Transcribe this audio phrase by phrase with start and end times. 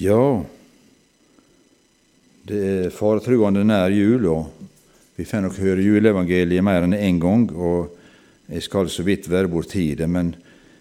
[0.00, 0.40] Ja,
[2.48, 4.46] det er faretruende nær jul, og
[5.18, 7.42] vi får nok høre juleevangeliet mer enn én en gang.
[7.52, 7.90] og
[8.48, 10.32] Jeg skal så vidt være borti det, men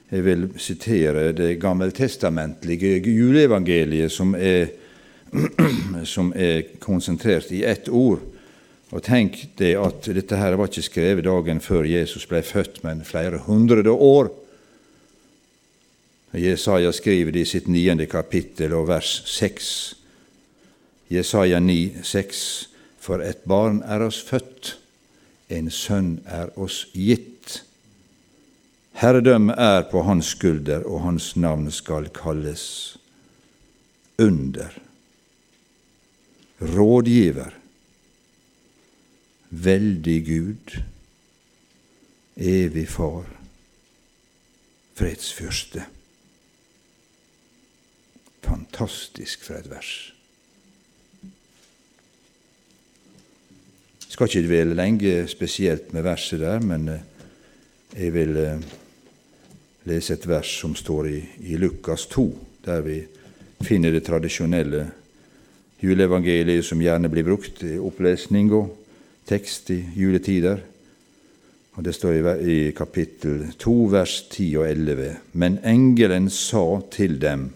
[0.09, 4.71] jeg vil sitere det gammeltestamentlige juleevangeliet, som er,
[6.15, 8.23] som er konsentrert i ett ord.
[8.95, 13.03] Og tenk det at dette her var ikke skrevet dagen før Jesus ble født, men
[13.03, 14.31] flere hundre år.
[16.33, 19.69] Jesaja skriver det i sitt niende kapittel og vers seks.
[21.09, 22.41] Jesaja 9, seks.
[22.99, 24.75] For et barn er oss født,
[25.49, 27.63] en sønn er oss gitt.
[28.99, 32.97] Herredømme er på hans skulder, og hans navn skal kalles
[34.19, 34.75] Under.
[36.59, 37.55] Rådgiver
[39.49, 40.75] veldig Gud,
[42.35, 43.25] evig Far,
[44.93, 45.85] fredsfyrste.
[48.49, 49.91] Fantastisk for et vers.
[54.01, 57.03] Jeg skal ikke dvele lenge spesielt med verset der, men eh,
[57.93, 58.63] jeg vil eh,
[59.85, 61.19] lese et vers som står i,
[61.53, 62.25] i Lukas 2,
[62.65, 62.97] der vi
[63.61, 64.87] finner det tradisjonelle
[65.83, 68.73] juleevangeliet som gjerne blir brukt i opplesning og
[69.29, 70.59] tekst i juletider.
[71.77, 75.15] Og Det står i kapittel 2, vers 10 og 11.
[75.33, 77.51] Men engelen sa til dem,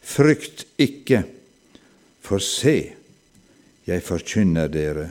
[0.00, 1.24] Frykt ikke,
[2.20, 2.92] for se,
[3.86, 5.10] jeg forkynner dere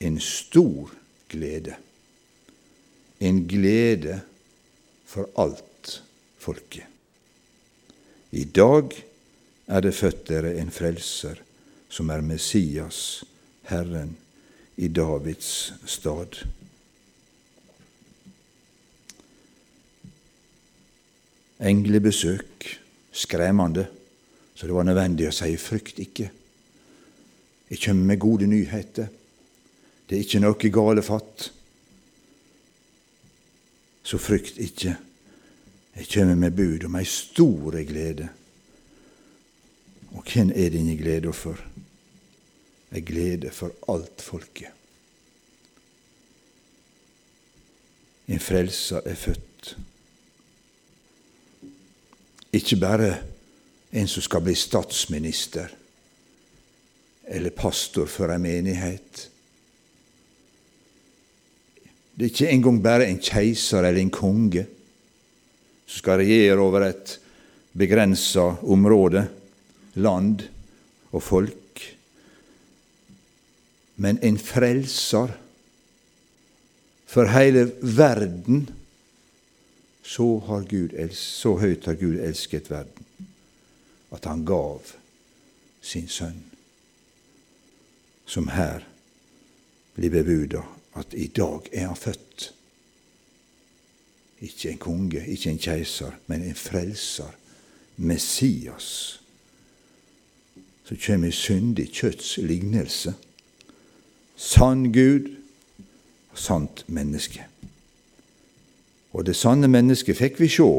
[0.00, 0.92] en stor
[1.30, 1.76] glede.
[3.20, 4.20] En glede
[5.06, 6.00] for alt
[6.38, 6.86] folket.
[8.30, 8.94] I dag
[9.66, 11.40] er det født dere en frelser,
[11.90, 13.24] som er Messias,
[13.66, 14.16] Herren
[14.78, 16.44] i Davids stad.
[21.60, 22.78] Englebesøk,
[23.12, 23.88] skremmende,
[24.60, 26.26] så det var nødvendig å si frykt ikke.
[27.70, 29.06] Jeg kommer med gode nyheter.
[30.04, 31.46] Det er ikke noe gale fatt.
[34.04, 34.92] Så frykt ikke.
[35.96, 38.28] Jeg kommer med bud om ei store glede.
[40.12, 41.56] Og hvem er denne gleda for?
[42.90, 44.74] ei glede for alt folket.
[48.30, 49.76] En frelser er født.
[52.52, 53.10] Ikke bare
[53.90, 55.72] en som skal bli statsminister
[57.30, 59.26] eller pastor for en menighet.
[62.14, 64.66] Det er ikke engang bare en keiser eller en konge
[65.86, 67.16] som skal regjere over et
[67.78, 69.24] begrensa område,
[69.94, 70.42] land
[71.10, 71.60] og folk
[74.00, 75.32] men en frelser
[77.10, 78.68] for hele verden.
[80.02, 83.09] Så, har Gud, så høyt har Gud elsket verden
[84.10, 84.82] at han gav
[85.80, 86.44] sin sønn,
[88.26, 88.84] som her
[89.94, 90.64] blir bebuda
[90.98, 92.50] at i dag er han født.
[94.40, 97.30] Ikke en konge, ikke en keiser, men en frelser,
[97.96, 99.20] Messias,
[100.84, 103.14] som kommer i syndig kjøtts lignelse
[104.40, 105.28] sann Gud
[106.32, 107.44] og sant menneske.
[109.12, 110.70] Og det sanne mennesket fikk vi sjå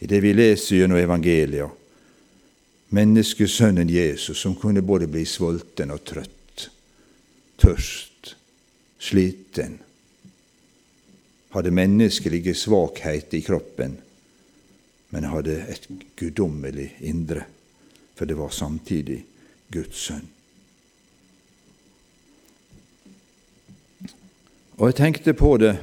[0.00, 1.68] i det vi leser gjennom evangelia.
[2.90, 6.64] Menneskesønnen Jesus, som kunne både bli sulten og trøtt,
[7.60, 8.34] tørst,
[8.98, 9.78] sliten,
[11.54, 13.96] hadde menneskelige svakheter i kroppen,
[15.10, 15.86] men hadde et
[16.18, 17.46] guddommelig indre,
[18.14, 19.22] for det var samtidig
[19.72, 20.26] Guds sønn.
[24.80, 25.74] Og jeg tenkte på det,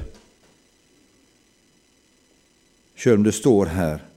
[2.98, 4.07] sjøl om det står her,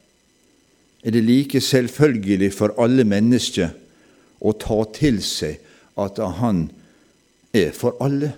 [1.03, 3.73] er det like selvfølgelig for alle mennesker
[4.41, 5.57] å ta til seg
[6.01, 6.67] at han
[7.53, 8.31] er for alle.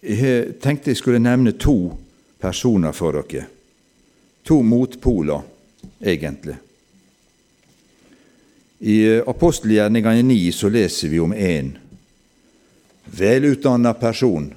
[0.00, 1.92] Jeg tenkte jeg skulle nevne to
[2.40, 3.44] personer for dere.
[4.48, 5.44] To motpoler,
[6.00, 6.56] egentlig.
[8.80, 11.74] I apostelgjerningene 9 så leser vi om en
[13.04, 14.48] velutdanna person,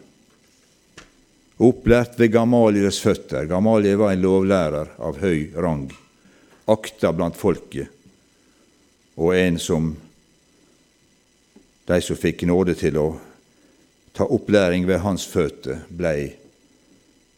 [1.62, 3.46] opplært ved Gamaliels føtter.
[3.50, 5.90] Gamaliel var en lovlærer av høy rang,
[6.70, 7.92] akta blant folket,
[9.20, 9.94] og en som
[11.86, 13.08] de som fikk nåde til å
[14.16, 16.34] ta opplæring ved hans føtter, blei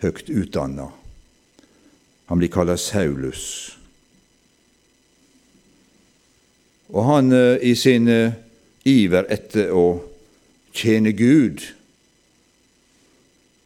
[0.04, 0.92] høgt utdanna.
[2.30, 3.76] Han blir kalla Saulus.
[6.94, 8.36] Og han eh, i sin eh,
[8.86, 10.02] iver etter å
[10.76, 11.64] tjene Gud,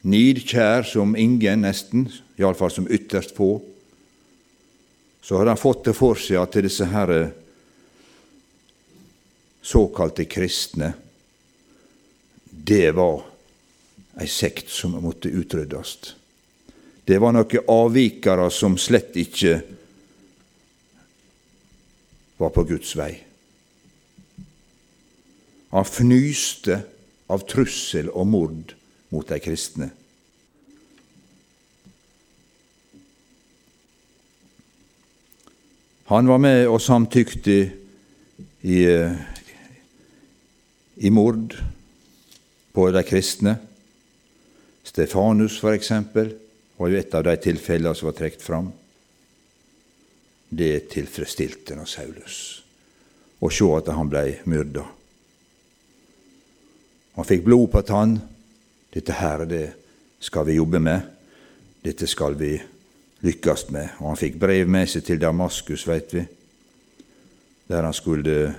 [0.02, 2.06] nidkjær som ingen, nesten,
[2.40, 3.58] iallfall som ytterst få,
[5.20, 7.12] så hadde han fått det for seg at disse her
[9.60, 10.94] såkalte kristne,
[12.50, 13.26] det var
[14.20, 16.14] ei sekt som måtte utryddes.
[17.04, 19.60] Det var noen avvikere som slett ikke
[22.40, 23.12] var på Guds vei.
[25.70, 26.80] Han fnyste
[27.30, 28.74] av trussel og mord
[29.10, 29.90] mot de kristne.
[36.10, 37.56] Han var med og samtykte
[38.66, 38.78] i,
[40.96, 41.54] i mord
[42.74, 43.54] på de kristne.
[44.82, 46.32] Stefanus, for eksempel,
[46.78, 48.72] var jo et av de tilfellene som var trukket fram.
[50.50, 52.40] Det tilfredsstilte nå Saulus
[53.40, 54.82] å se at han blei myrda.
[57.16, 58.18] Han fikk blod på tann.
[58.90, 59.64] Dette her, det
[60.20, 61.00] skal vi jobbe med.
[61.82, 62.56] Dette skal vi
[63.24, 63.96] lykkes med.
[64.00, 66.24] Og han fikk brev med seg til Damaskus, veit vi,
[67.70, 68.54] der han skulle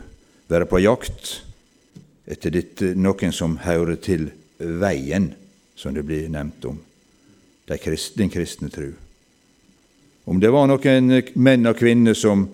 [0.51, 1.33] være på jakt
[2.31, 4.29] etter dette, noen som hører til
[4.59, 5.31] veien,
[5.75, 6.77] som det blir nevnt om,
[7.67, 8.91] den kristne tru.
[10.25, 11.11] Om det var noen
[11.41, 12.45] menn og kvinner som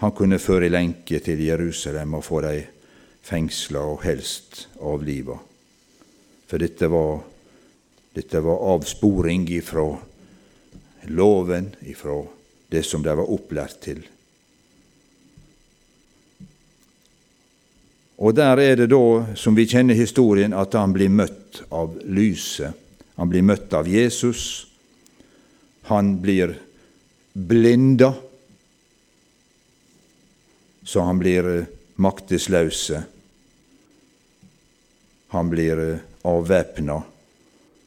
[0.00, 2.76] han kunne føre i lenke til Jerusalem og få dem
[3.24, 5.36] fengsla og helst avliva.
[6.50, 7.20] For dette var,
[8.12, 9.86] dette var avsporing ifra
[11.14, 12.24] loven, ifra
[12.68, 14.00] det som de var opplært til.
[18.20, 19.04] Og der er det da,
[19.38, 22.74] som vi kjenner historien, at han blir møtt av lyset.
[23.14, 24.66] Han blir møtt av Jesus.
[25.88, 26.56] Han blir
[27.32, 28.10] blinda,
[30.82, 31.48] så han blir
[32.02, 33.00] maktesløse.
[35.30, 37.00] Han blir eh, avvæpna,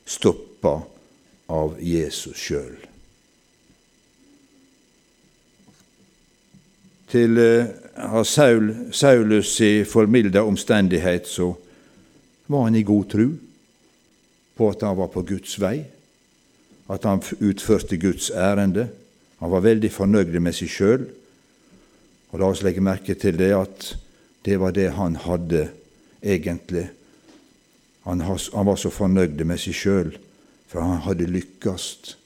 [0.06, 0.80] stoppa
[1.54, 2.76] av Jesus sjøl.
[7.14, 11.52] Til uh, Saul, Saulus i formilda omstendighet så
[12.50, 13.28] var han i god tru
[14.58, 15.84] på at han var på Guds vei,
[16.90, 18.88] at han utførte Guds ærende.
[19.40, 21.06] Han var veldig fornøyd med seg sjøl.
[22.34, 23.94] Og la oss legge merke til det at
[24.46, 25.68] det var det han hadde
[26.22, 26.88] egentlig.
[28.04, 30.12] Han, han var så fornøyd med seg sjøl,
[30.68, 32.18] for han hadde lykkes.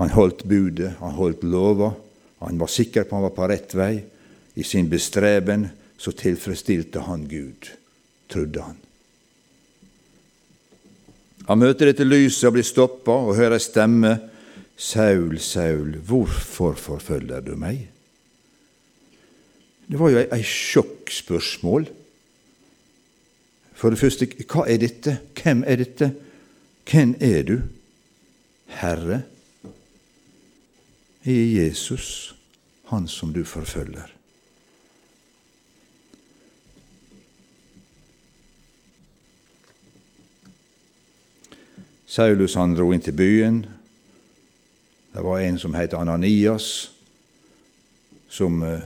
[0.00, 1.94] Han holdt budet, han holdt lova,
[2.44, 3.94] han var sikker på han var på rett vei.
[4.54, 7.70] I sin bestreben så tilfredsstilte han Gud,
[8.30, 8.76] trodde han.
[11.48, 14.14] Han møter dette lyset og blir stoppa og hører ei stemme.
[14.76, 17.84] Saul, Saul, hvorfor forfølger du meg?
[19.86, 21.86] Det var jo ei sjokkspørsmål.
[23.74, 25.18] For det første, hva er dette?
[25.42, 26.14] Hvem er dette?
[26.90, 27.56] Hvem er du?
[28.80, 29.22] Herre?
[31.24, 32.34] Er Jesus,
[32.90, 34.14] han som du forfølger.
[42.06, 43.64] Saulus han dro inn til byen.
[45.14, 46.92] Det var en som het Ananias,
[48.30, 48.84] som eh,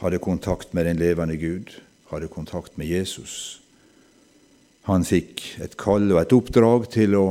[0.00, 1.74] hadde kontakt med den levende Gud,
[2.08, 3.60] hadde kontakt med Jesus.
[4.88, 7.26] Han fikk et kall og et oppdrag til å,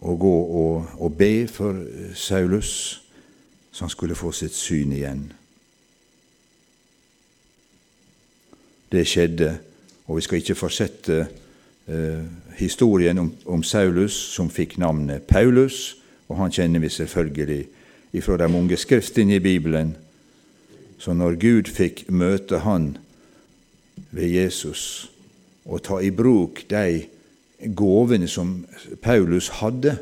[0.00, 1.76] å gå og, og, be for
[2.16, 2.72] Saulus,
[3.70, 5.24] så han skulle få sitt syn igjen.
[8.90, 9.52] Det skjedde,
[10.06, 12.22] og vi skal ikke fortsette eh,
[12.58, 15.96] historien om, om, Saulus, som fikk navnet Paulus,
[16.30, 17.60] og han kjenner vi selvfølgelig
[18.18, 19.94] ifra de mange skriftene i Bibelen
[21.00, 22.92] så når Gud fikk møte han
[24.12, 24.82] ved Jesus
[25.64, 27.06] og ta i bruk de
[27.76, 28.64] gåvene som
[29.02, 29.98] Paulus hadde,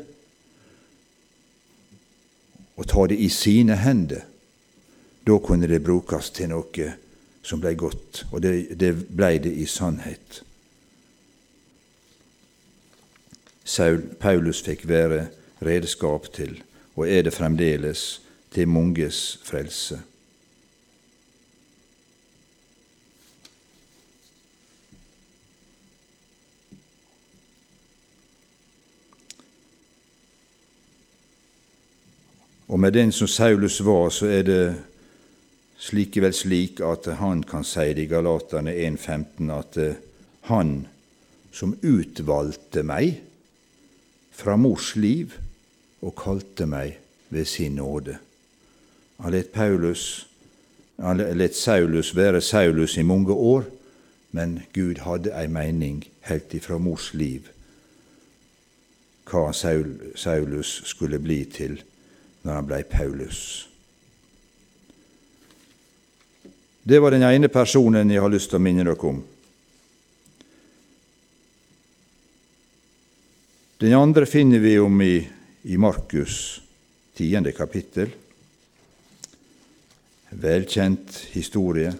[2.79, 4.23] og ta det i sine hender,
[5.27, 6.91] da kunne det brukes til noe
[7.43, 10.41] som ble godt, og det, det ble det i sannhet.
[13.69, 15.27] Saul, Paulus fikk være
[15.61, 16.55] redskap til,
[16.95, 19.99] og er det fremdeles, til manges frelse.
[32.69, 34.63] Og med den som Saulus var, så er det
[35.81, 39.97] slikevel slik at han kan si det i Galaterne 1,15 at eh,
[40.51, 40.85] han
[41.51, 43.23] som utvalgte meg
[44.35, 45.33] fra mors liv
[46.05, 46.99] og kalte meg
[47.33, 48.19] ved sin nåde.
[49.19, 50.27] Han let, Paulus,
[51.01, 53.65] han let Saulus være Saulus i mange år,
[54.31, 57.49] men Gud hadde ei mening helt ifra mors liv
[59.29, 61.81] hva Saulus skulle bli til
[62.41, 63.41] når han blei Paulus.
[66.83, 69.19] Det var den ene personen jeg har lyst til å minne dere om.
[73.79, 75.21] Den andre finner vi om i,
[75.63, 76.59] i Markus
[77.15, 78.09] tiende kapittel.
[80.29, 81.93] Velkjent historie.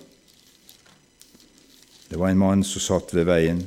[2.10, 3.62] Det var en mann som satt ved veien.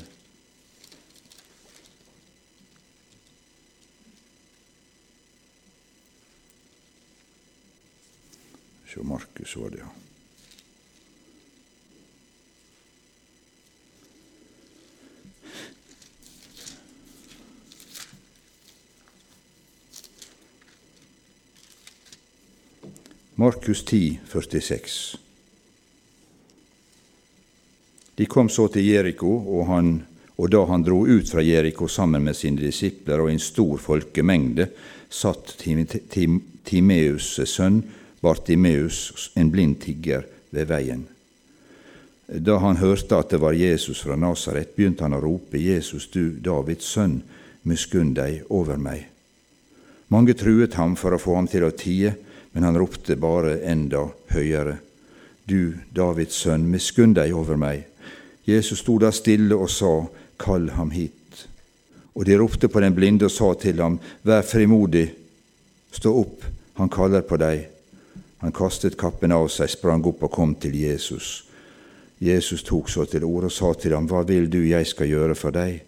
[8.94, 9.84] Se, Markus var det, ja.
[23.34, 25.18] Markus 10, 46.
[28.14, 29.72] De kom så til Jeriko, og,
[30.37, 34.68] og da han dro ut fra Jeriko sammen med sine disipler og en stor folkemengde,
[35.08, 37.82] satt Timeus' sønn
[38.22, 41.06] Bartimeus, en blind tigger, ved veien.
[42.28, 46.38] Da han hørte at det var Jesus fra Nasaret, begynte han å rope, Jesus, du
[46.40, 47.20] Davids sønn,
[47.68, 49.08] miskunn deg over meg.
[50.12, 52.14] Mange truet ham for å få ham til å tie,
[52.52, 54.78] men han ropte bare enda høyere.
[55.48, 57.88] Du, Davids sønn, miskunn deg over meg.
[58.44, 59.92] Jesus sto da stille og sa,
[60.42, 61.46] Kall ham hit.
[62.18, 65.06] Og de ropte på den blinde og sa til ham, Vær frimodig,
[65.92, 66.44] stå opp,
[66.78, 67.71] han kaller på deg.
[68.42, 71.44] Han kastet kappen av seg, sprang opp og kom til Jesus.
[72.22, 75.37] Jesus tok så til orde og sa til ham, Hva vil du jeg skal gjøre
[75.38, 75.80] for deg?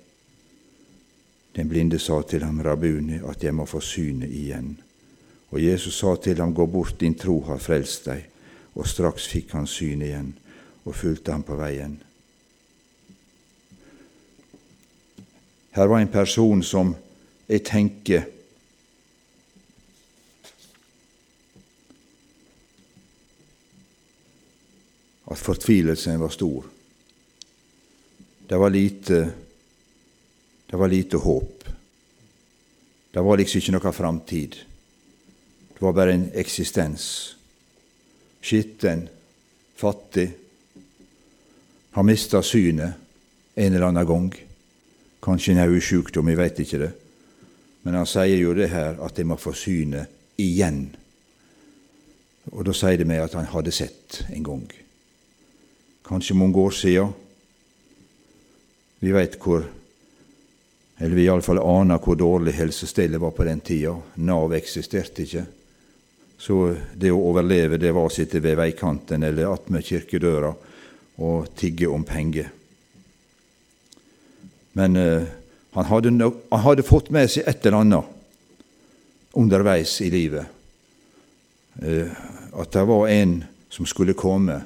[1.55, 4.77] Den blinde sa til ham, Rabuni, at jeg må få synet igjen.
[5.51, 8.25] Og Jesus sa til ham, Gå bort, din tro har frelst deg.
[8.75, 10.33] Og straks fikk han syn igjen
[10.85, 11.95] og fulgte ham på veien.
[15.75, 16.95] Her var en person som
[17.49, 18.27] jeg tenker
[25.25, 26.65] at fortvilelsen var stor.
[28.49, 29.21] Det var lite
[30.75, 31.65] det var lite håp.
[33.11, 34.57] Det var liksom ikke noe framtid.
[35.71, 37.05] Det var bare en eksistens.
[38.43, 39.05] Skitten,
[39.79, 40.33] fattig.
[41.95, 42.99] Har mista synet
[43.55, 44.29] en eller annen gang.
[45.23, 46.93] Kanskje en hodesjukdom, jeg veit ikke det.
[47.87, 50.11] Men han sier jo det her at jeg må få synet
[50.43, 50.89] igjen.
[52.51, 54.67] Og da sier det meg at han hadde sett en gang.
[56.05, 57.13] Kanskje mange år siden.
[59.01, 59.65] Vi veit hvor
[60.99, 63.97] Eller vi iallfall aner hvor dårlig helsestellet var på den tida.
[64.15, 65.43] Nav eksisterte ikke.
[66.39, 70.53] Så det å overleve, det var å sitte ved veikanten eller attmed kirkedøra
[71.19, 72.53] og tigge om penger.
[74.79, 75.27] Men uh,
[75.75, 80.47] han, hadde no han, hadde fått med seg et eller annet underveis i livet.
[81.83, 82.07] Uh,
[82.55, 83.35] at det var en
[83.67, 84.61] som skulle komme.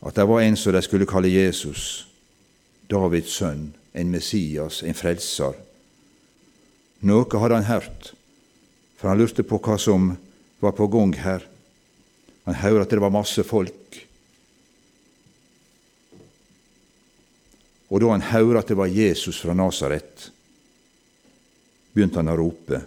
[0.00, 2.06] At det var en som de skulle kalle Jesus,
[2.90, 5.56] Davids sønn, en Messias, en frelser.
[7.06, 8.12] Noe hadde han hørt,
[8.98, 10.12] for han lurte på hva som
[10.62, 11.44] var på gang her.
[12.46, 13.98] Han hørte at det var masse folk.
[17.88, 20.30] Og da han hørte at det var Jesus fra Nasaret,
[21.94, 22.82] begynte han å rope.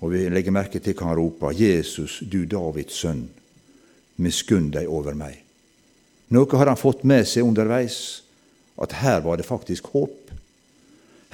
[0.00, 1.56] Og vi legger merke til hva han roper.
[1.56, 3.26] Jesus, du Davids sønn,
[4.20, 5.49] miskunn deg over meg.
[6.30, 8.22] Noe har han fått med seg underveis,
[8.80, 10.30] at her var det faktisk håp.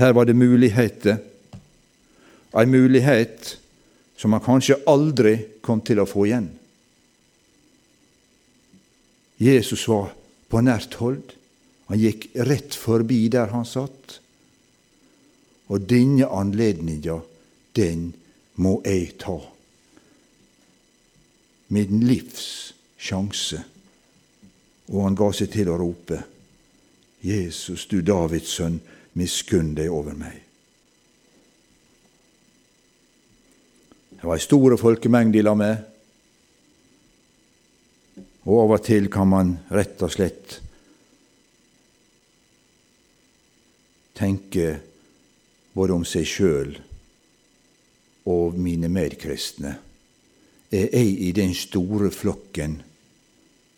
[0.01, 1.21] Her var det muligheter.
[2.57, 3.57] Ei mulighet
[4.17, 6.49] som han kanskje aldri kom til å få igjen.
[9.37, 10.15] Jesus var
[10.49, 11.35] på nært hold.
[11.91, 14.19] Han gikk rett forbi der han satt.
[15.69, 17.21] Og denne anledninga,
[17.77, 18.15] den
[18.57, 19.37] må jeg ta.
[21.69, 23.61] Min livs sjanse.
[24.93, 26.21] Og han ga seg til å rope,
[27.27, 28.79] Jesus, du Davids sønn,
[29.19, 30.43] miskunn deg over meg.
[34.17, 35.83] Det var ei stor folkemengde i lag med.
[38.47, 40.61] Og av og til kan man rett og slett
[44.17, 44.69] tenke
[45.77, 46.77] både om seg sjøl
[48.33, 49.75] og mine medkristne.
[50.73, 52.81] Er jeg i den store flokken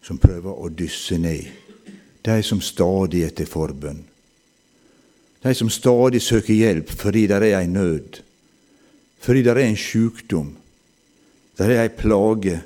[0.03, 1.49] som prøver å dysse ned
[2.29, 4.03] de som stadig er til forbønn?
[5.43, 8.21] De som stadig søker hjelp fordi det er ei nød?
[9.19, 10.53] Fordi det er en sjukdom,
[11.59, 12.61] det er ei plage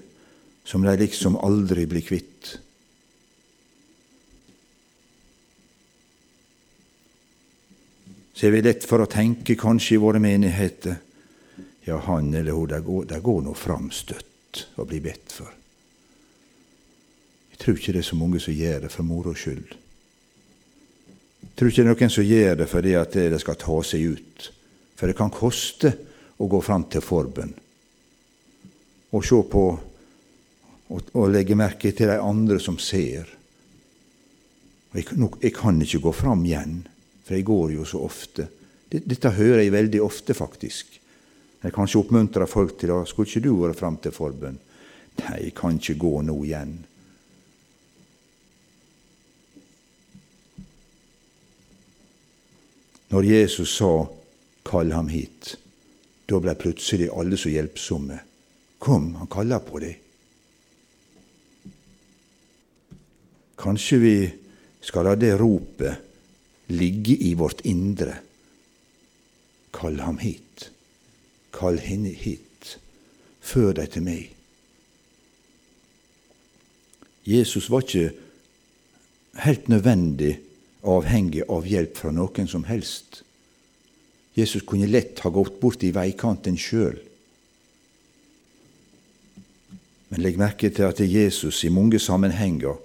[0.68, 2.58] som de liksom aldri blir kvitt.
[8.32, 11.00] Så er vi lett for å tenke, kanskje i våre menigheter,
[11.86, 15.61] ja, han eller hun, de går, de går nå framstøtt og blir bedt for.
[17.62, 19.76] Tror ikke det er så mange som gjør det for moro skyld.
[21.42, 24.16] Jeg tror ikke det er noen som gjør det fordi at det skal ta seg
[24.16, 24.48] ut.
[24.98, 25.92] For det kan koste
[26.42, 27.52] å gå fram til forbønn
[29.12, 29.62] og se på
[30.92, 33.28] og legge merke til de andre som ser.
[34.92, 35.06] Jeg,
[35.40, 36.82] jeg, kan ikke gå fram igjen,
[37.24, 38.48] for jeg går jo så ofte.
[38.92, 40.98] Dette hører jeg veldig ofte, faktisk.
[41.62, 44.58] Jeg kanskje oppmuntrer folk til å Skulle ikke du vært fram til forbønn?
[45.22, 46.74] Nei, jeg kan ikke gå nå igjen.
[53.12, 54.08] Når Jesus sa
[54.64, 55.56] 'kall ham hit',
[56.28, 58.18] da ble plutselig alle så hjelpsomme.
[58.78, 59.98] Kom, han kaller på deg.
[63.58, 64.16] Kanskje vi
[64.80, 65.94] skal la det ropet
[66.72, 68.16] ligge i vårt indre.
[69.72, 70.70] Kall ham hit.
[71.52, 72.78] Kall henne hit.
[73.40, 74.30] Før deg til meg.
[77.28, 78.10] Jesus var ikke
[79.44, 80.38] helt nødvendig
[80.82, 83.22] avhengig av hjelp fra noen som helst.
[84.34, 86.98] Jesus kunne lett ha gått bort i veikanten sjøl.
[90.12, 92.80] Men legg merke til at Jesus i mange sammenhenger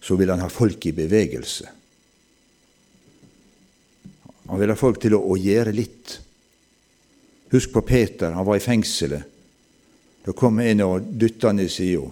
[0.00, 1.68] så vil han ha folk i bevegelse.
[4.50, 6.16] Han vil ha folk til å, å gjøre litt.
[7.52, 9.36] Husk på Peter, han var i fengselet.
[10.24, 12.08] Da kom en og dytta han i sida.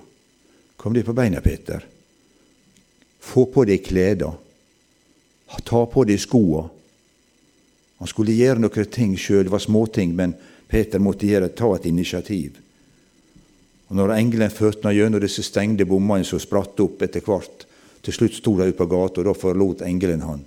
[0.79, 1.83] Kom deg på beina, Peter.
[3.21, 4.33] Få på deg kleda.
[5.65, 6.69] Ta på deg skoa.
[7.99, 10.37] Han skulle gjøre noen ting sjøl, det var småting, men
[10.71, 12.61] Peter måtte gjøre, ta et initiativ.
[13.89, 17.65] Og Når engelen førte ham gjennom disse stengte bommene som spratt opp etter hvert,
[18.05, 20.45] til slutt sto de ute på gata, og da forlot engelen han.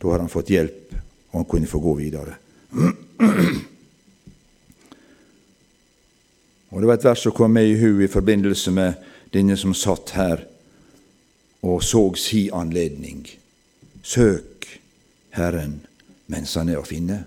[0.00, 0.94] Da har han fått hjelp,
[1.30, 2.38] og han kunne få gå videre.
[6.70, 8.94] Og Det var et vers som kom med i hu i forbindelse med
[9.34, 10.44] denne som satt her
[11.62, 13.26] og så si anledning.
[14.02, 14.80] Søk
[15.30, 15.80] Herren
[16.26, 17.24] mens han er å finne.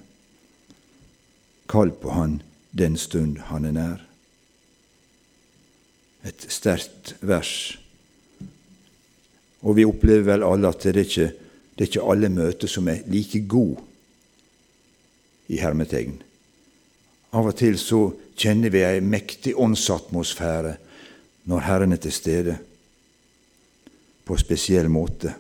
[1.69, 4.01] Kall på Han den stund han er nær
[6.23, 7.77] et sterkt vers.
[9.63, 11.29] Og vi opplever vel alle at det er ikke,
[11.75, 13.83] det er ikke alle møter som er like gode
[15.51, 16.21] i hermetegn.
[17.33, 18.01] Av og til så
[18.37, 20.75] kjenner vi ei mektig åndsatmosfære
[21.49, 22.57] når Herren er til stede,
[24.23, 25.33] på spesiell måte.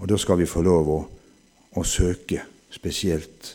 [0.00, 0.98] Og da skal vi få lov å,
[1.78, 2.42] å søke
[2.74, 3.54] spesielt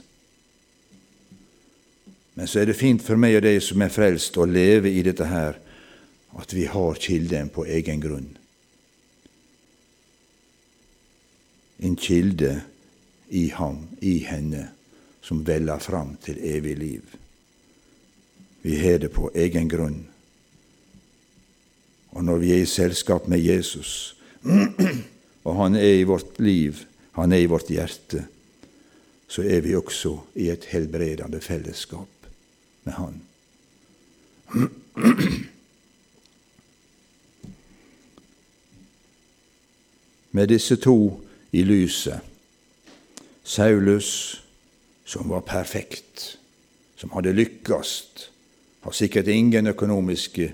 [2.33, 5.03] men så er det fint for meg og deg som er frelst, å leve i
[5.05, 5.59] dette her,
[6.39, 8.29] at vi har kilden på egen grunn.
[11.85, 12.55] En kilde
[13.29, 14.69] i ham, i henne,
[15.21, 17.15] som veller fram til evig liv.
[18.61, 20.07] Vi har det på egen grunn.
[22.11, 24.15] Og når vi er i selskap med Jesus,
[25.47, 28.25] og han er i vårt liv, han er i vårt hjerte,
[29.31, 32.27] så er vi også i et helbredende fellesskap
[32.83, 33.21] med Han.
[40.31, 42.19] Med disse to i lyset
[43.43, 44.40] Saulus,
[45.11, 46.37] som var perfekt,
[46.95, 47.89] som hadde lykkes,
[48.81, 50.47] har sikkert ingen økonomiske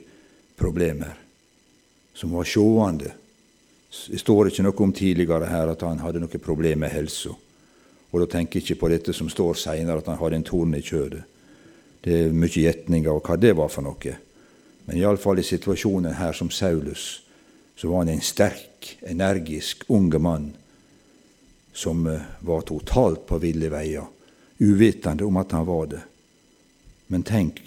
[0.58, 1.14] problemer,
[2.18, 3.12] som var sjående.
[4.10, 7.36] Det står ikke noe om tidligere her at han hadde noe problem med helsa.
[8.10, 10.74] Og da tenker jeg ikke på dette som står seinere, at han hadde en torn
[10.74, 11.22] i kjødet.
[12.02, 14.18] Det er mye gjetninger av hva det var for noe.
[14.88, 17.22] Men iallfall i situasjonen her som Saulus,
[17.78, 20.54] så var han en sterk, energisk, unge mann
[21.78, 24.08] som eh, var totalt på ville veier,
[24.60, 26.02] uvitende om at han var det.
[27.08, 27.62] Men tenk,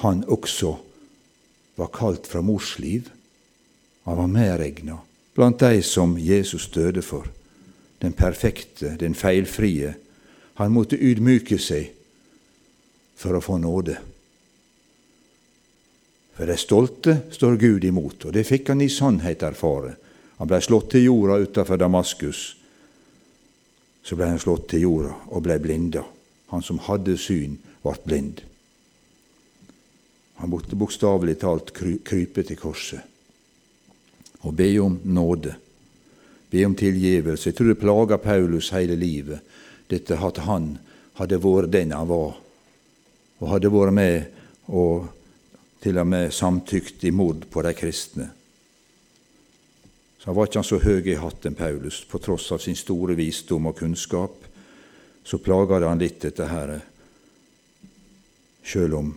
[0.00, 0.76] han også
[1.76, 3.10] var kalt fra mors liv.
[4.04, 4.98] Han var medregna
[5.34, 7.28] blant de som Jesus døde for.
[7.98, 9.94] Den perfekte, den feilfrie.
[10.54, 11.92] Han måtte ydmyke seg
[13.16, 13.96] for å få nåde.
[16.36, 19.94] For de stolte står Gud imot, og det fikk han i sannhet erfare.
[20.40, 22.40] Han blei slått til jorda utafor Damaskus.
[24.02, 26.02] Så ble han slått til jorda og ble blinda.
[26.52, 28.42] Han som hadde syn, ble blind.
[30.42, 33.08] Han måtte bokstavelig talt krype til korset
[34.42, 35.52] og be om nåde,
[36.50, 37.48] be om tilgivelse.
[37.48, 39.38] Jeg tror det plaga Paulus hele livet,
[39.86, 40.72] dette at han
[41.20, 42.40] hadde vært den han var
[43.42, 45.08] og hadde vært med og
[45.82, 48.28] til og med samtykt i mord på de kristne.
[50.22, 53.66] Så var ikke han så høy i hatten, Paulus, på tross av sin store visdom
[53.66, 54.36] og kunnskap.
[55.26, 56.76] Så plaga det han litt, dette her,
[58.62, 59.10] sjøl om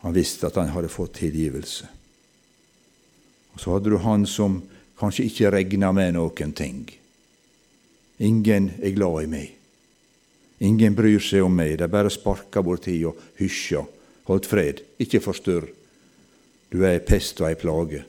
[0.00, 1.88] han visste at han hadde fått tilgivelse.
[3.52, 4.62] Og Så hadde du han som
[5.00, 6.86] kanskje ikke regna med noen ting.
[8.20, 9.56] Ingen er glad i meg.
[10.60, 11.78] Ingen bryr seg om meg.
[11.80, 13.84] De bare sparker borti og hysjer.
[14.28, 15.68] Hold fred, ikke forstyrr.
[16.70, 18.04] Du er ei pest og ei plage.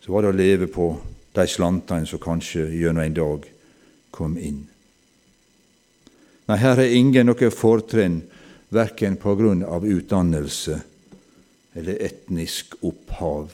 [0.00, 0.88] Så var det å leve på
[1.36, 3.48] de slantene som kanskje gjennom en dag
[4.14, 4.64] kom inn.
[6.48, 8.22] Nei, her er ingen noe fortrinn,
[8.72, 10.78] verken på grunn av utdannelse
[11.78, 13.52] eller etnisk opphav.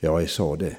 [0.00, 0.76] Ja, jeg sa det.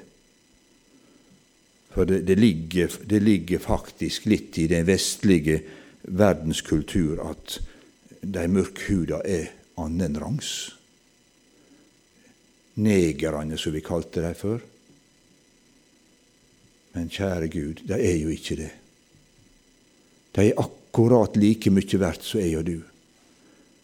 [1.92, 5.60] For det, det, ligger, det ligger, faktisk litt i den vestlige
[6.02, 7.58] verdenskultur at
[8.22, 10.72] de mørkhuda er annenrangs.
[12.80, 14.62] Negerne, som vi kalte dem før.
[16.96, 18.72] Men kjære Gud, de er jo ikke det.
[20.32, 22.80] De er akkurat like mye verdt som jeg og du.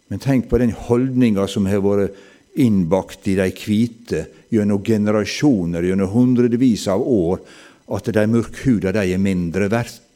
[0.09, 2.17] Men tenk på den holdninga som har vært
[2.59, 7.43] innbakt i de hvite gjennom generasjoner, gjennom hundrevis av år,
[7.93, 10.08] at de mørkhuda de er mindre verdt.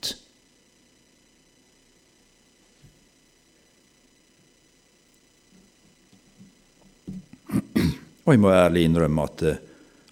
[8.33, 9.57] Og jeg må ærlig innrømme at eh,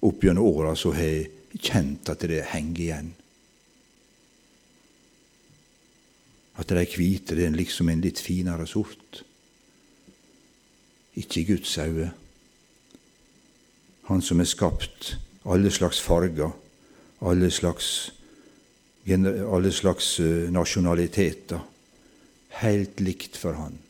[0.05, 3.07] opp gjennom åra så har jeg kjent at det henger igjen.
[6.61, 9.23] At de hvite det er liksom en litt finere sort.
[11.17, 12.11] Ikke i Guds øyne.
[14.11, 15.15] Han som har skapt
[15.49, 16.53] alle slags farger,
[17.25, 18.11] alle slags,
[19.09, 21.65] alle slags eh, nasjonaliteter.
[22.61, 23.81] Helt likt for han.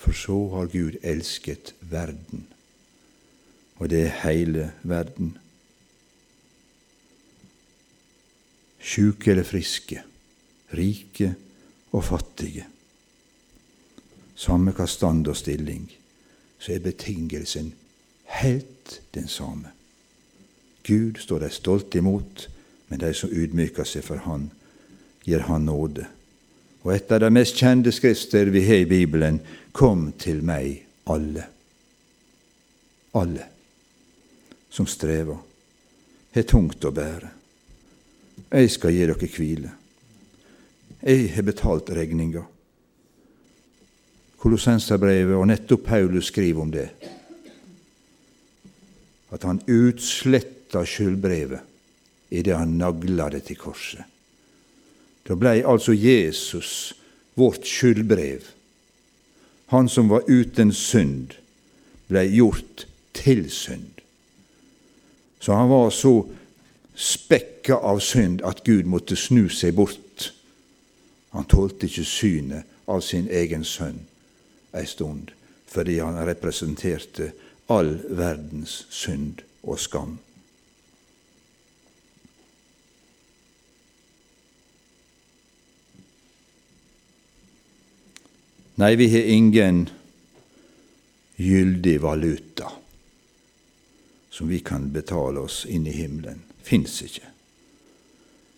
[0.00, 2.48] For så har Gud elsket verden.
[3.76, 5.38] Og det er hele verden.
[8.78, 10.02] Sjuke eller friske,
[10.76, 11.34] rike
[11.92, 12.66] og fattige.
[14.36, 15.86] Samme hva stand og stilling,
[16.58, 17.72] så er betingelsen
[18.40, 19.72] helt den samme.
[20.84, 22.48] Gud står de stolt imot,
[22.88, 24.50] men de som ydmyker seg for Han,
[25.24, 26.04] gir Han nåde.
[26.84, 29.40] Og et av de mest kjente skrifter vi har i Bibelen,
[29.72, 31.48] Kom til meg, alle.
[33.14, 33.53] Alle
[34.74, 35.38] som strever,
[36.34, 37.30] har tungt å bære.
[38.50, 39.70] Jeg skal gi dere hvile.
[41.04, 42.42] Jeg har betalt regninga.
[44.42, 46.88] Kolossenserbrevet, og nettopp Paulus skriver om det.
[49.30, 54.02] At han utsletta skyldbrevet idet han nagla det til korset.
[55.24, 56.92] Da blei altså Jesus
[57.38, 58.42] vårt skyldbrev.
[59.70, 61.38] Han som var uten synd,
[62.10, 63.93] blei gjort til synd.
[65.44, 66.14] Så han var så
[66.96, 70.00] spekka av synd at Gud måtte snu seg bort
[71.34, 73.96] han tålte ikke synet av sin egen sønn
[74.74, 75.32] ei stund,
[75.66, 77.32] fordi han representerte
[77.74, 80.12] all verdens synd og skam.
[88.78, 89.84] Nei, vi har ingen
[91.38, 92.70] gyldig valuta
[94.34, 96.40] som vi kan betale oss inn i himmelen.
[96.62, 97.28] Fins ikke.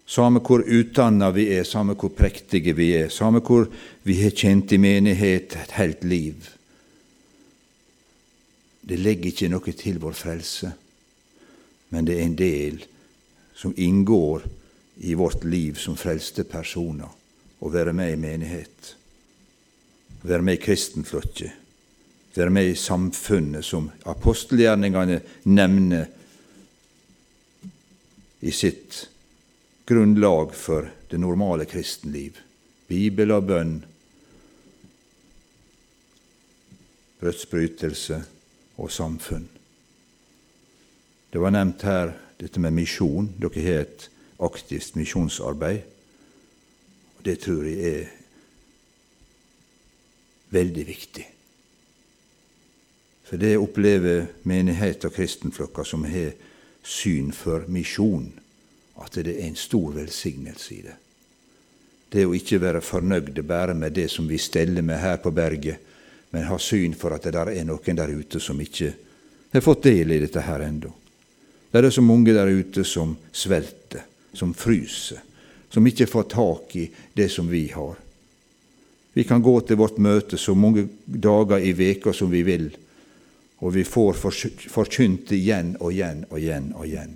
[0.09, 3.67] Samme hvor utdanna vi er, samme hvor prektige vi er, samme hvor
[4.07, 6.47] vi har kjent i menighet et helt liv.
[8.81, 10.73] Det legger ikke noe til vår frelse,
[11.93, 12.81] men det er en del
[13.53, 14.49] som inngår
[15.05, 17.13] i vårt liv som frelste personer,
[17.61, 18.95] å være med i menighet,
[20.25, 21.66] være med i kristenflokket,
[22.37, 26.07] være med i samfunnet, som apostelgjerningene nevner
[28.41, 29.07] i sitt
[29.89, 32.37] grunnlag for det normale kristenliv.
[32.87, 33.77] Bibel og bønn,
[37.21, 38.19] brødsbrytelse
[38.77, 39.49] og samfunn.
[41.33, 43.33] Det var nevnt her dette med misjon.
[43.41, 44.09] Dere har et
[44.45, 45.81] aktivt misjonsarbeid.
[47.25, 48.13] Det tror jeg er
[50.55, 51.27] veldig viktig.
[53.27, 56.35] For det opplever menighet og kristenflokker som har
[56.87, 58.29] syn for misjon
[59.03, 60.95] at det er en stor velsignelse i det.
[62.09, 65.83] Det å ikke være fornøyde bare med det som vi steller med her på berget,
[66.31, 68.93] men ha syn for at det der er noen der ute som ikke
[69.53, 70.93] har fått del i dette her ennå.
[71.71, 75.19] Det er så mange der ute som svelter, som fryser,
[75.69, 77.99] som ikke får tak i det som vi har.
[79.13, 82.71] Vi kan gå til vårt møte så mange dager i veka som vi vil,
[83.59, 84.19] og vi får
[84.69, 87.15] forkynt det igjen og igjen og igjen og igjen.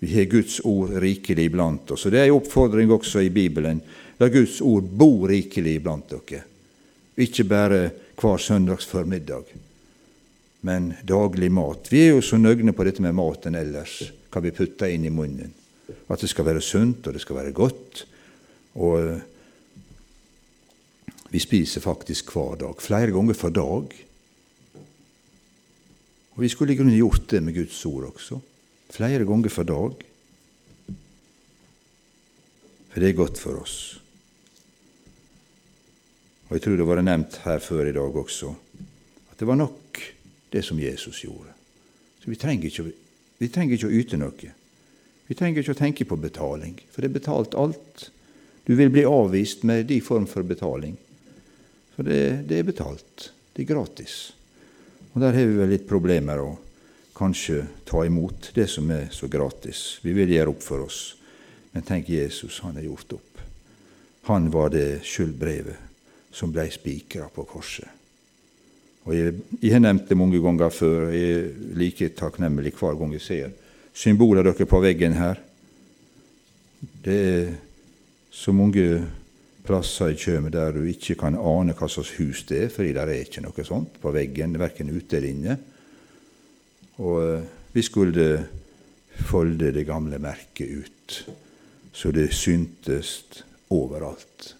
[0.00, 2.06] Vi har Guds ord rikelig blant oss.
[2.06, 3.82] Og Det er en oppfordring også i Bibelen.
[4.18, 6.44] La Guds ord bo rikelig blant dere.
[7.20, 8.88] Ikke bare hver søndags
[10.60, 11.88] men daglig mat.
[11.90, 15.12] Vi er jo så nøgne på dette med maten ellers, hva vi putter inn i
[15.12, 15.54] munnen.
[16.08, 18.04] At det skal være sunt, og det skal være godt.
[18.76, 19.22] Og eh,
[21.30, 23.96] vi spiser faktisk hver dag, flere ganger for dag.
[26.40, 28.38] Og vi skulle i grunnen gjort det med Guds ord også,
[28.88, 29.98] flere ganger for dag.
[32.88, 33.74] For det er godt for oss.
[36.48, 38.54] Og jeg tror det var nevnt her før i dag også,
[39.28, 40.00] at det var nok
[40.56, 41.52] det som Jesus gjorde.
[42.24, 42.88] Så vi trenger ikke,
[43.36, 44.56] vi trenger ikke å yte noe.
[45.28, 48.08] Vi trenger ikke å tenke på betaling, for det er betalt alt.
[48.64, 50.96] Du vil bli avvist med din form for betaling.
[51.92, 53.28] For det, det er betalt.
[53.52, 54.30] Det er gratis.
[55.12, 56.50] Og der har vi vel litt problemer å
[57.16, 59.98] kanskje ta imot det som er så gratis.
[60.04, 61.00] Vi vil gjøre opp for oss.
[61.74, 63.42] Men tenk Jesus, han har gjort opp.
[64.30, 65.88] Han var det skyldbrevet
[66.32, 67.88] som blei spikra på korset.
[69.08, 71.08] Og jeg, jeg, har nevnt det mange ganger før.
[71.08, 73.50] og Jeg er like takknemlig hver gang jeg ser
[73.96, 75.40] symboler dere på veggen her.
[77.04, 77.48] Det er
[78.30, 79.02] så mange
[79.66, 83.04] plasser i Tjøme der du ikke kan ane hva slags hus det er, fordi det
[83.04, 85.56] er ikke noe sånt på veggen, verken ute eller inne.
[87.00, 88.26] Og eh, vi skulle
[89.30, 91.16] folde det gamle merket ut,
[91.92, 94.54] så det syntes overalt.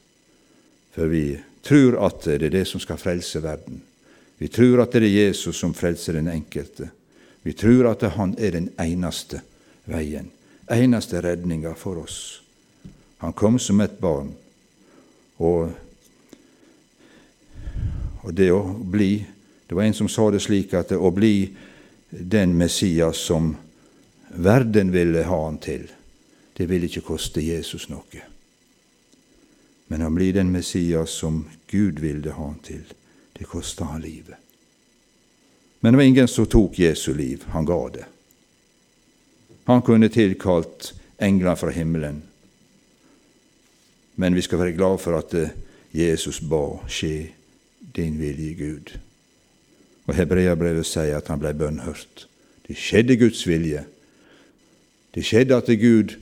[0.95, 3.81] For vi tror at det er det som skal frelse verden.
[4.41, 6.89] Vi tror at det er Jesus som frelser den enkelte.
[7.43, 9.43] Vi tror at han er den eneste
[9.89, 10.31] veien,
[10.71, 12.41] eneste redninga for oss.
[13.21, 14.33] Han kom som et barn.
[15.41, 15.71] Og,
[18.21, 19.13] og det å bli
[19.71, 21.47] Det var en som sa det slik at å bli
[22.11, 23.53] den Messias som
[24.35, 25.85] verden ville ha han til,
[26.59, 28.25] det ville ikke koste Jesus noe.
[29.87, 32.83] Men å bli den Messias som Gud ville ha han til.
[33.33, 34.37] Det kosta han livet.
[35.81, 37.47] Men det var ingen som tok Jesu liv.
[37.55, 38.05] Han ga det.
[39.65, 42.23] Han kunne tilkalt engler fra himmelen.
[44.21, 45.53] Men vi skal være glad for at eh,
[45.97, 47.31] Jesus ba skje
[47.97, 48.93] din vilje, Gud.
[50.07, 52.27] Og Hebreabrevet sier at han ble bønnhørt.
[52.69, 53.87] Det skjedde Guds vilje.
[55.15, 56.19] Det skjedde at Gud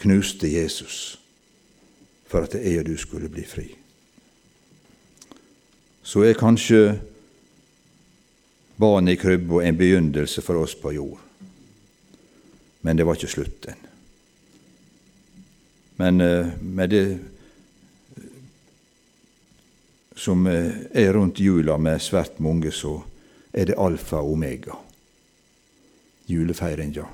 [0.00, 1.18] knuste Jesus
[2.26, 3.68] for at jeg og du skulle bli fri.
[6.02, 6.98] Så er kanskje
[8.80, 11.20] barnet i krybba en begynnelse for oss på jord.
[12.82, 13.84] Men det var ikke slutten.
[15.96, 17.18] Men uh, med det
[20.16, 22.98] som uh, er rundt jula med svært mange, så
[23.52, 24.78] er det alfa og omega.
[26.26, 27.04] Julefeiringa.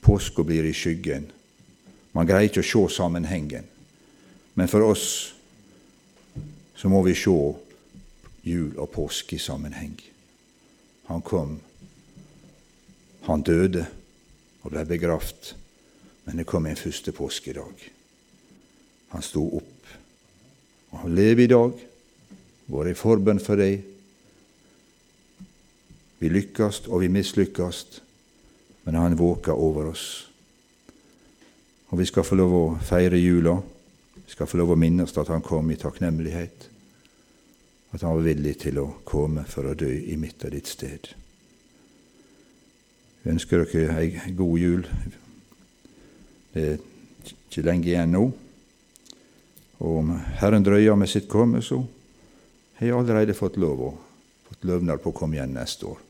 [0.00, 1.30] Påska blir i skyggen.
[2.12, 3.66] Man greier ikke å se sammenhengen.
[4.54, 5.34] Men for oss
[6.76, 7.34] så må vi se
[8.46, 9.96] jul og påske i sammenheng.
[11.10, 11.58] Han kom,
[13.26, 13.86] han døde
[14.62, 15.52] og ble begravd,
[16.26, 17.90] men det kom en første påskedag.
[19.14, 19.92] Han sto opp,
[20.90, 21.84] og han lever i dag.
[22.66, 23.84] Vår i forbønn for deg.
[26.18, 27.84] Vi lykkes og vi mislykkes,
[28.84, 30.06] men han våker over oss.
[31.92, 33.60] Og vi skal få lov å feire jula
[34.16, 36.64] Vi skal få lov å minnes at han kom i takknemlighet,
[37.94, 41.12] at han var villig til å komme for å dø i mitt av ditt sted.
[43.22, 44.82] Jeg ønsker dere ei god jul.
[46.56, 46.78] Det er
[47.28, 48.24] ikke lenge igjen nå.
[49.84, 51.82] Og om Herren drøyer med sitt komme, så
[52.78, 53.98] har jeg allerede fått lov og
[54.48, 56.05] fått løvnad på å komme igjen neste år.